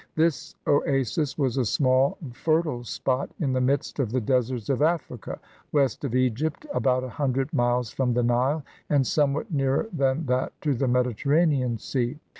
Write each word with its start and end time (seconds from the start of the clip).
This 0.15 0.55
oasis 0.65 1.37
was 1.37 1.57
a 1.57 1.63
small 1.65 2.17
fertile 2.33 2.83
spot 2.83 3.29
in 3.39 3.53
the 3.53 3.61
midst 3.61 3.99
of 3.99 4.11
the 4.11 4.19
deserts 4.19 4.67
of 4.67 4.81
Africa, 4.81 5.37
west 5.71 6.03
of 6.03 6.15
Egypt, 6.15 6.65
about 6.73 7.03
a 7.03 7.07
hundred 7.09 7.53
miles 7.53 7.91
from 7.91 8.15
the 8.15 8.23
Nile, 8.23 8.63
and 8.89 9.05
somewhat 9.05 9.53
nearer 9.53 9.87
than 9.93 10.25
that 10.25 10.59
to 10.61 10.73
the 10.73 10.87
Mediterranean 10.87 11.77
Sea. 11.77 12.17